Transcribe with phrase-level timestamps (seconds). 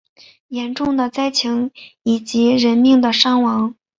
[0.47, 1.69] 严重的灾情
[2.01, 3.75] 以及人命的伤亡